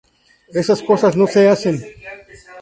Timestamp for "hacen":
1.47-1.79